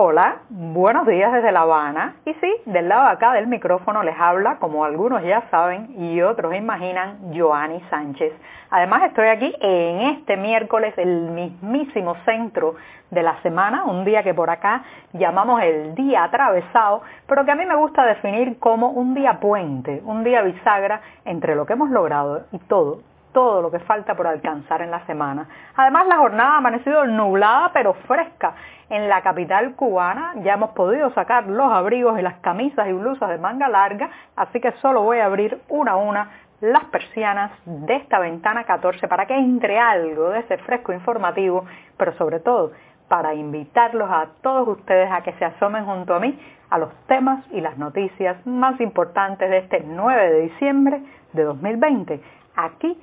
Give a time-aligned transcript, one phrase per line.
[0.00, 2.14] Hola, buenos días desde La Habana.
[2.24, 6.22] Y sí, del lado de acá del micrófono les habla, como algunos ya saben y
[6.22, 8.32] otros imaginan, Joanny Sánchez.
[8.70, 12.76] Además estoy aquí en este miércoles, el mismísimo centro
[13.10, 14.84] de la semana, un día que por acá
[15.14, 20.00] llamamos el día atravesado, pero que a mí me gusta definir como un día puente,
[20.04, 23.00] un día bisagra entre lo que hemos logrado y todo,
[23.38, 25.46] todo lo que falta por alcanzar en la semana.
[25.76, 28.54] Además, la jornada ha amanecido nublada pero fresca
[28.90, 30.32] en la capital cubana.
[30.42, 34.60] Ya hemos podido sacar los abrigos y las camisas y blusas de manga larga, así
[34.60, 36.30] que solo voy a abrir una a una
[36.60, 41.64] las persianas de esta ventana 14 para que entre algo de ese fresco informativo,
[41.96, 42.72] pero sobre todo
[43.06, 46.36] para invitarlos a todos ustedes a que se asomen junto a mí
[46.70, 51.02] a los temas y las noticias más importantes de este 9 de diciembre
[51.34, 52.20] de 2020,
[52.56, 52.98] aquí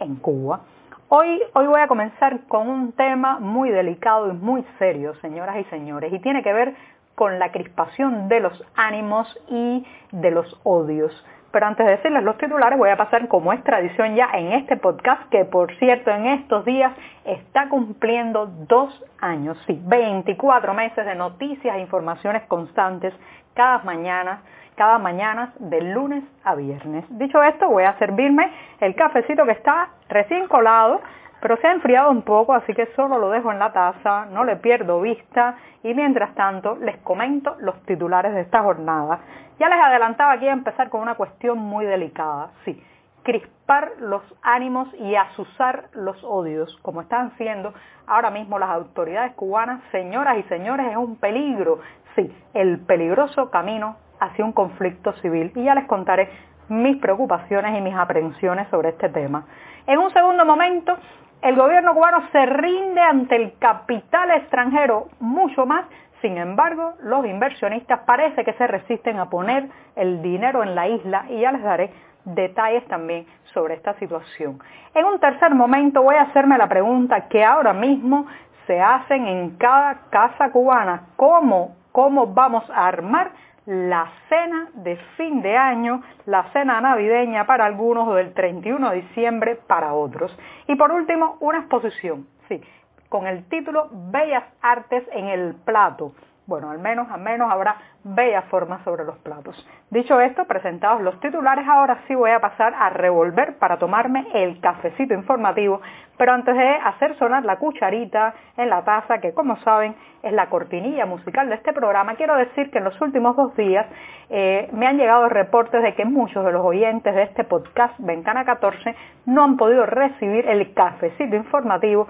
[0.00, 0.60] en Cuba.
[1.08, 5.64] Hoy, hoy voy a comenzar con un tema muy delicado y muy serio, señoras y
[5.64, 6.74] señores, y tiene que ver
[7.14, 11.12] con la crispación de los ánimos y de los odios.
[11.52, 14.76] Pero antes de decirles los titulares, voy a pasar como es tradición ya en este
[14.76, 16.92] podcast, que por cierto en estos días
[17.24, 23.14] está cumpliendo dos años, sí, 24 meses de noticias e informaciones constantes
[23.54, 24.42] cada mañana
[24.80, 27.04] cada mañana de lunes a viernes.
[27.10, 31.02] Dicho esto, voy a servirme el cafecito que está recién colado,
[31.40, 34.44] pero se ha enfriado un poco, así que solo lo dejo en la taza, no
[34.44, 39.20] le pierdo vista y mientras tanto les comento los titulares de esta jornada.
[39.58, 42.82] Ya les adelantaba aquí a empezar con una cuestión muy delicada, sí,
[43.22, 47.74] crispar los ánimos y azuzar los odios, como están siendo
[48.06, 51.80] ahora mismo las autoridades cubanas, señoras y señores, es un peligro,
[52.16, 56.30] sí, el peligroso camino hacia un conflicto civil y ya les contaré
[56.68, 59.44] mis preocupaciones y mis aprensiones sobre este tema.
[59.86, 60.96] En un segundo momento,
[61.42, 65.86] el gobierno cubano se rinde ante el capital extranjero mucho más,
[66.20, 71.24] sin embargo, los inversionistas parece que se resisten a poner el dinero en la isla
[71.30, 71.90] y ya les daré
[72.24, 74.60] detalles también sobre esta situación.
[74.94, 78.26] En un tercer momento voy a hacerme la pregunta que ahora mismo
[78.66, 83.30] se hacen en cada casa cubana, ¿cómo, cómo vamos a armar
[83.66, 89.02] la cena de fin de año, la cena navideña para algunos o del 31 de
[89.02, 90.36] diciembre para otros.
[90.66, 92.60] Y por último, una exposición, sí,
[93.08, 96.12] con el título Bellas Artes en el Plato,
[96.50, 99.54] bueno, al menos, al menos habrá bellas formas sobre los platos.
[99.88, 104.60] Dicho esto, presentados los titulares, ahora sí voy a pasar a revolver para tomarme el
[104.60, 105.80] cafecito informativo,
[106.18, 109.94] pero antes de hacer sonar la cucharita en la taza, que como saben
[110.24, 113.86] es la cortinilla musical de este programa, quiero decir que en los últimos dos días
[114.28, 118.44] eh, me han llegado reportes de que muchos de los oyentes de este podcast Ventana
[118.44, 118.94] 14
[119.26, 122.08] no han podido recibir el cafecito informativo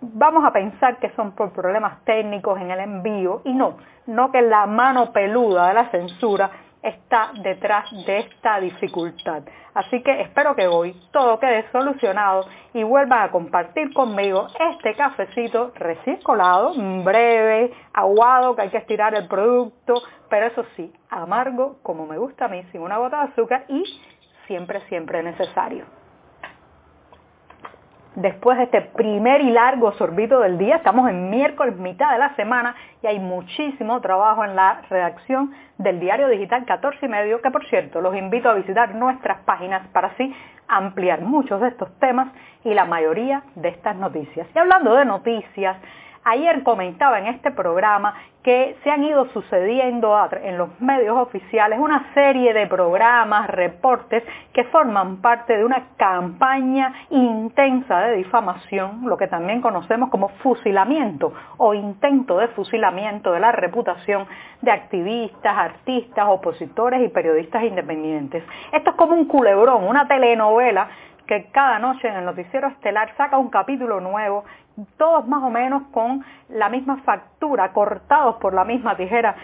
[0.00, 3.76] vamos a pensar que son por problemas técnicos en el envío y no,
[4.06, 6.50] no que la mano peluda de la censura
[6.82, 9.42] está detrás de esta dificultad.
[9.74, 15.72] Así que espero que hoy todo quede solucionado y vuelvan a compartir conmigo este cafecito
[15.74, 19.94] recién colado, breve, aguado, que hay que estirar el producto,
[20.30, 23.82] pero eso sí, amargo como me gusta a mí, sin una gota de azúcar y
[24.46, 25.95] siempre, siempre necesario
[28.16, 30.76] después de este primer y largo sorbito del día.
[30.76, 36.00] Estamos en miércoles, mitad de la semana, y hay muchísimo trabajo en la redacción del
[36.00, 40.08] diario digital 14 y medio, que por cierto los invito a visitar nuestras páginas para
[40.08, 40.34] así
[40.66, 42.28] ampliar muchos de estos temas
[42.64, 44.48] y la mayoría de estas noticias.
[44.54, 45.76] Y hablando de noticias,
[46.28, 52.12] Ayer comentaba en este programa que se han ido sucediendo en los medios oficiales una
[52.14, 59.28] serie de programas, reportes que forman parte de una campaña intensa de difamación, lo que
[59.28, 64.26] también conocemos como fusilamiento o intento de fusilamiento de la reputación
[64.62, 68.42] de activistas, artistas, opositores y periodistas independientes.
[68.72, 70.88] Esto es como un culebrón, una telenovela
[71.26, 74.44] que cada noche en el noticiero estelar saca un capítulo nuevo
[74.96, 79.34] todos más o menos con la misma factura, cortados por la misma tijera,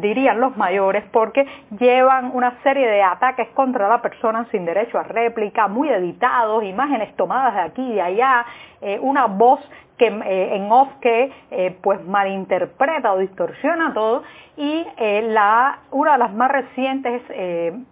[0.00, 1.46] dirían los mayores, porque
[1.78, 7.14] llevan una serie de ataques contra la persona sin derecho a réplica, muy editados, imágenes
[7.16, 8.44] tomadas de aquí y de allá,
[8.80, 9.60] eh, una voz
[9.96, 14.24] que, eh, en off que eh, pues malinterpreta o distorsiona todo
[14.56, 17.22] y la, una de las más recientes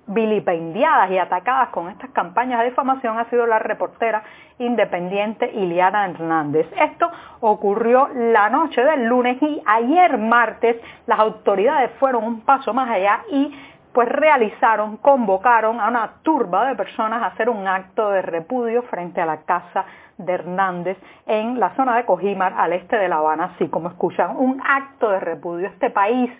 [0.07, 4.23] vilipendiadas y atacadas con estas campañas de difamación ha sido la reportera
[4.59, 6.67] independiente Iliana Hernández.
[6.91, 7.11] Esto
[7.41, 10.77] ocurrió la noche del lunes y ayer martes
[11.07, 13.55] las autoridades fueron un paso más allá y
[13.93, 19.21] pues realizaron, convocaron a una turba de personas a hacer un acto de repudio frente
[19.21, 19.85] a la casa
[20.17, 24.37] de Hernández en la zona de Cojimar, al este de La Habana, así como escuchan,
[24.37, 25.67] un acto de repudio.
[25.69, 26.31] Este país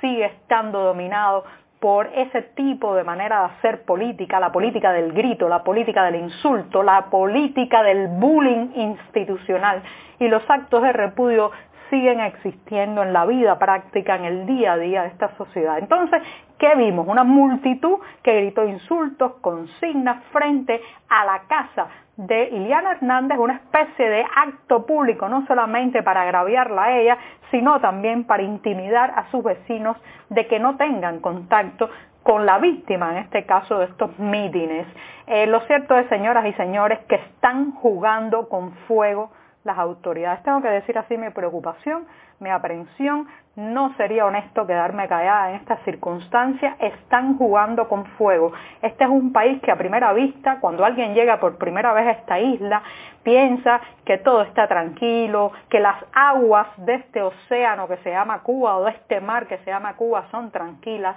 [0.00, 1.44] sigue estando dominado
[1.82, 6.14] por ese tipo de manera de hacer política, la política del grito, la política del
[6.14, 9.82] insulto, la política del bullying institucional
[10.20, 11.50] y los actos de repudio
[11.90, 15.76] siguen existiendo en la vida práctica, en el día a día de esta sociedad.
[15.78, 16.22] Entonces,
[16.62, 17.08] ¿qué vimos?
[17.08, 24.08] Una multitud que gritó insultos, consignas frente a la casa de Iliana Hernández, una especie
[24.08, 27.18] de acto público, no solamente para agraviarla a ella,
[27.50, 29.96] sino también para intimidar a sus vecinos
[30.28, 31.90] de que no tengan contacto
[32.22, 34.86] con la víctima, en este caso de estos mítines.
[35.26, 39.32] Eh, lo cierto es, señoras y señores, que están jugando con fuego
[39.64, 40.42] las autoridades.
[40.42, 42.06] Tengo que decir así mi preocupación,
[42.40, 43.28] mi aprensión.
[43.54, 46.76] No sería honesto quedarme callada en estas circunstancias.
[46.80, 48.52] Están jugando con fuego.
[48.80, 52.10] Este es un país que a primera vista, cuando alguien llega por primera vez a
[52.12, 52.82] esta isla,
[53.22, 58.78] piensa que todo está tranquilo, que las aguas de este océano que se llama Cuba
[58.78, 61.16] o de este mar que se llama Cuba son tranquilas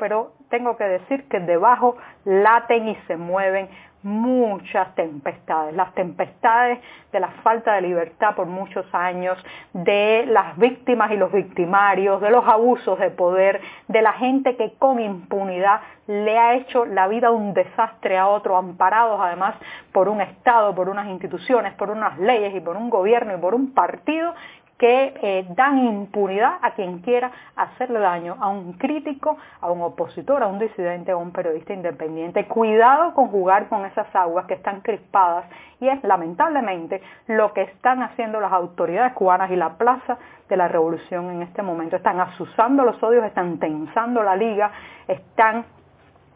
[0.00, 3.68] pero tengo que decir que debajo laten y se mueven
[4.02, 6.78] muchas tempestades, las tempestades
[7.12, 9.36] de la falta de libertad por muchos años,
[9.72, 14.74] de las víctimas y los victimarios, de los abusos de poder, de la gente que
[14.78, 19.54] con impunidad le ha hecho la vida un desastre a otro, amparados además
[19.92, 23.54] por un Estado, por unas instituciones, por unas leyes y por un gobierno y por
[23.54, 24.34] un partido
[24.80, 30.42] que eh, dan impunidad a quien quiera hacerle daño a un crítico, a un opositor,
[30.42, 32.46] a un disidente, a un periodista independiente.
[32.46, 35.44] Cuidado con jugar con esas aguas que están crispadas
[35.80, 40.16] y es lamentablemente lo que están haciendo las autoridades cubanas y la plaza
[40.48, 41.96] de la revolución en este momento.
[41.96, 44.72] Están asusando los odios, están tensando la liga,
[45.06, 45.66] están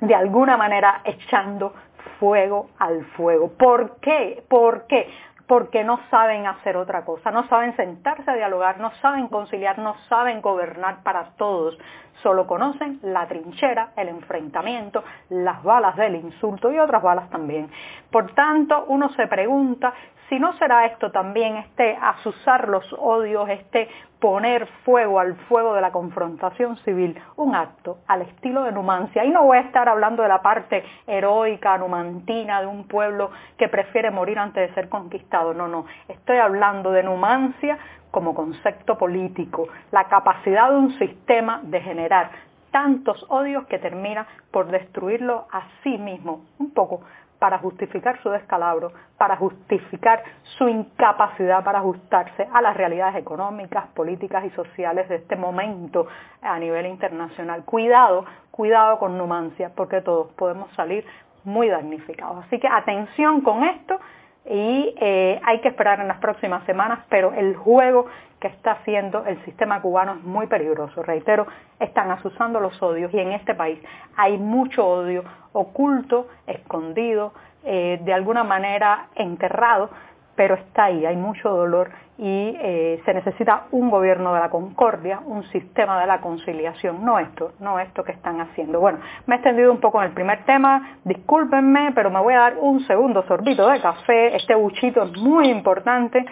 [0.03, 1.73] de alguna manera echando
[2.21, 3.53] fuego al fuego.
[3.57, 4.45] ¿Por qué?
[4.51, 5.09] ¿Por qué?
[5.47, 9.95] Porque no saben hacer otra cosa, no saben sentarse a dialogar, no saben conciliar, no
[10.09, 11.77] saben gobernar para todos,
[12.23, 17.71] solo conocen la trinchera, el enfrentamiento, las balas del insulto y otras balas también.
[18.11, 19.93] Por tanto, uno se pregunta
[20.29, 23.89] si no será esto también este asusar los odios, este
[24.19, 29.25] poner fuego al fuego de la confrontación civil, un acto al estilo de Numancia.
[29.25, 33.69] Y no voy a estar hablando de la parte heroica, numantina, de un pueblo que
[33.69, 35.53] prefiere morir antes de ser conquistado.
[35.53, 35.85] No, no.
[36.09, 37.79] Estoy hablando de Numancia
[38.15, 42.31] como concepto político, la capacidad de un sistema de generar
[42.71, 47.01] tantos odios que termina por destruirlo a sí mismo, un poco
[47.41, 50.23] para justificar su descalabro, para justificar
[50.57, 56.07] su incapacidad para ajustarse a las realidades económicas, políticas y sociales de este momento
[56.41, 57.65] a nivel internacional.
[57.65, 61.05] Cuidado, cuidado con Numancia, porque todos podemos salir
[61.43, 62.45] muy damnificados.
[62.45, 63.99] Así que atención con esto
[64.47, 68.07] y eh, hay que esperar en las próximas semanas, pero el juego
[68.41, 71.03] que está haciendo el sistema cubano es muy peligroso.
[71.03, 71.47] Reitero,
[71.81, 73.79] están asusando los odios y en este país
[74.17, 77.33] hay mucho odio oculto, escondido,
[77.65, 79.89] eh, de alguna manera enterrado,
[80.37, 85.21] pero está ahí, hay mucho dolor y eh, se necesita un gobierno de la concordia,
[85.27, 88.79] un sistema de la conciliación, no esto, no esto que están haciendo.
[88.79, 92.41] Bueno, me he extendido un poco en el primer tema, discúlpenme, pero me voy a
[92.41, 96.25] dar un segundo sorbito de café, este buchito es muy importante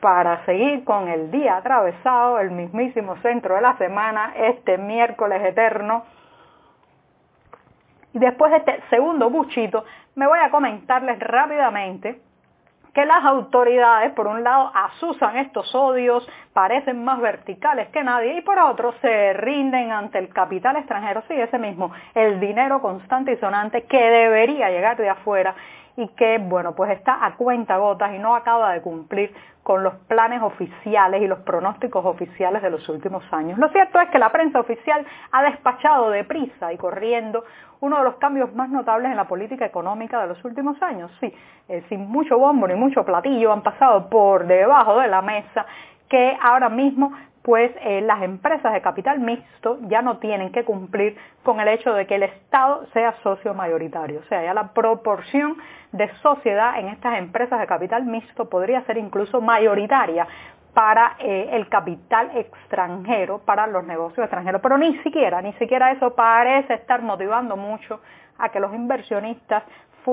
[0.00, 6.04] para seguir con el día atravesado, el mismísimo centro de la semana, este miércoles eterno.
[8.14, 9.84] Y después de este segundo buchito,
[10.14, 12.22] me voy a comentarles rápidamente
[12.96, 18.40] que las autoridades, por un lado, asusan estos odios, parecen más verticales que nadie, y
[18.40, 23.36] por otro, se rinden ante el capital extranjero, sí, ese mismo, el dinero constante y
[23.36, 25.54] sonante que debería llegar de afuera
[25.96, 29.94] y que, bueno, pues está a cuenta gotas y no acaba de cumplir con los
[30.06, 33.58] planes oficiales y los pronósticos oficiales de los últimos años.
[33.58, 37.44] Lo cierto es que la prensa oficial ha despachado deprisa y corriendo
[37.80, 41.10] uno de los cambios más notables en la política económica de los últimos años.
[41.18, 41.32] Sí,
[41.68, 45.66] eh, sin mucho bombo ni mucho platillo han pasado por debajo de la mesa
[46.08, 47.12] que ahora mismo
[47.46, 47.70] pues
[48.02, 52.16] las empresas de capital mixto ya no tienen que cumplir con el hecho de que
[52.16, 54.18] el Estado sea socio mayoritario.
[54.18, 55.56] O sea, ya la proporción
[55.92, 60.26] de sociedad en estas empresas de capital mixto podría ser incluso mayoritaria
[60.74, 64.60] para eh, el capital extranjero, para los negocios extranjeros.
[64.60, 68.00] Pero ni siquiera, ni siquiera eso parece estar motivando mucho
[68.38, 69.62] a que los inversionistas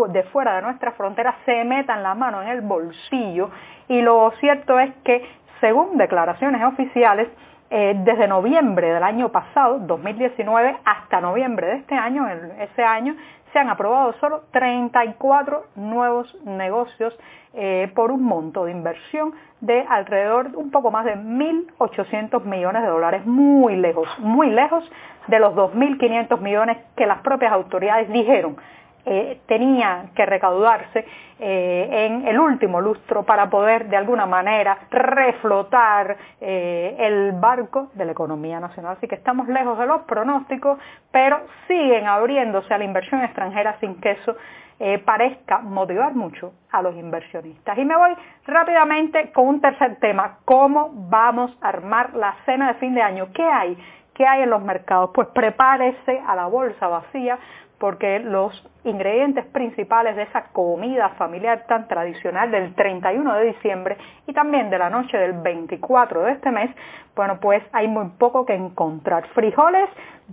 [0.09, 3.51] de fuera de nuestras fronteras se metan la mano en el bolsillo
[3.87, 5.23] y lo cierto es que
[5.63, 7.29] según declaraciones oficiales,
[7.69, 12.27] eh, desde noviembre del año pasado, 2019, hasta noviembre de este año,
[12.59, 13.15] ese año,
[13.53, 17.17] se han aprobado solo 34 nuevos negocios
[17.53, 22.89] eh, por un monto de inversión de alrededor un poco más de 1.800 millones de
[22.89, 24.83] dólares, muy lejos, muy lejos
[25.27, 28.57] de los 2.500 millones que las propias autoridades dijeron
[29.05, 31.05] eh, tenía que recaudarse
[31.37, 38.05] eh, en el último lustro para poder de alguna manera reflotar eh, el barco de
[38.05, 38.95] la economía nacional.
[38.97, 40.79] Así que estamos lejos de los pronósticos,
[41.11, 44.35] pero siguen abriéndose a la inversión extranjera sin que eso
[45.05, 47.77] parezca motivar mucho a los inversionistas.
[47.77, 48.11] Y me voy
[48.45, 53.27] rápidamente con un tercer tema, cómo vamos a armar la cena de fin de año.
[53.33, 53.77] ¿Qué hay?
[54.13, 55.11] ¿Qué hay en los mercados?
[55.13, 57.39] Pues prepárese a la bolsa vacía
[57.83, 58.53] porque los
[58.85, 64.77] ingredientes principales de esa comida familiar tan tradicional del 31 de diciembre y también de
[64.77, 66.73] la noche del 24 de este mes,
[67.13, 69.27] bueno, pues hay muy poco que encontrar.
[69.33, 69.89] Frijoles,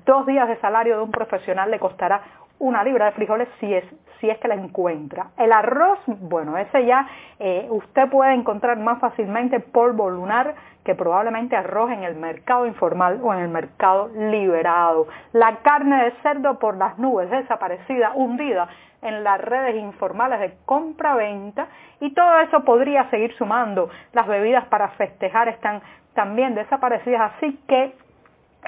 [0.06, 2.22] dos días de salario de un profesional le costará
[2.60, 3.84] una libra de frijoles si es,
[4.20, 5.30] si es que la encuentra.
[5.36, 7.06] El arroz, bueno, ese ya
[7.38, 13.20] eh, usted puede encontrar más fácilmente polvo lunar que probablemente arroz en el mercado informal
[13.22, 15.08] o en el mercado liberado.
[15.32, 18.68] La carne de cerdo por las nubes, desaparecida, hundida
[19.02, 21.68] en las redes informales de compra-venta
[22.00, 23.88] y todo eso podría seguir sumando.
[24.12, 25.80] Las bebidas para festejar están
[26.14, 27.94] también desaparecidas, así que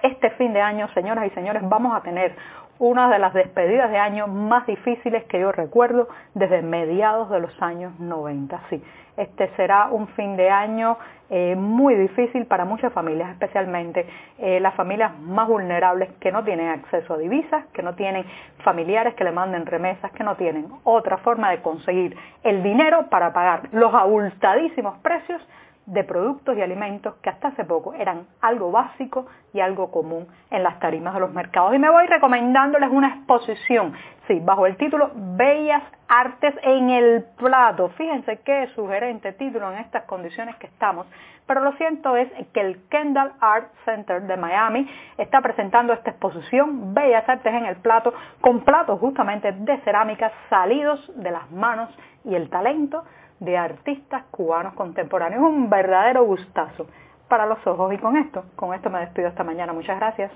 [0.02, 2.34] este fin de año, señoras y señores, vamos a tener
[2.82, 7.62] una de las despedidas de año más difíciles que yo recuerdo desde mediados de los
[7.62, 8.60] años 90.
[8.70, 8.82] Sí,
[9.16, 10.98] este será un fin de año
[11.30, 14.04] eh, muy difícil para muchas familias, especialmente
[14.38, 18.24] eh, las familias más vulnerables que no tienen acceso a divisas, que no tienen
[18.64, 23.32] familiares que le manden remesas, que no tienen otra forma de conseguir el dinero para
[23.32, 25.40] pagar los abultadísimos precios
[25.86, 30.62] de productos y alimentos que hasta hace poco eran algo básico y algo común en
[30.62, 31.74] las tarimas de los mercados.
[31.74, 33.92] Y me voy recomendándoles una exposición,
[34.28, 37.88] sí, bajo el título Bellas Artes en el Plato.
[37.90, 41.06] Fíjense qué sugerente título en estas condiciones que estamos.
[41.46, 46.94] Pero lo cierto es que el Kendall Art Center de Miami está presentando esta exposición
[46.94, 51.90] Bellas Artes en el Plato con platos justamente de cerámica salidos de las manos
[52.24, 53.04] y el talento
[53.44, 55.42] de artistas cubanos contemporáneos.
[55.42, 56.86] Un verdadero gustazo
[57.28, 57.92] para los ojos.
[57.92, 59.72] Y con esto, con esto me despido esta mañana.
[59.72, 60.30] Muchas gracias.